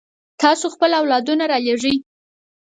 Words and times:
تاسو 0.41 0.65
خپل 0.73 0.91
اولادونه 1.01 1.43
رالېږئ. 1.51 1.95